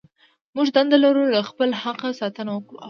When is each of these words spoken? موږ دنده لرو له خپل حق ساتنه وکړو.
موږ 0.55 0.67
دنده 0.75 0.97
لرو 1.03 1.23
له 1.33 1.39
خپل 1.49 1.69
حق 1.81 2.01
ساتنه 2.19 2.51
وکړو. 2.53 2.79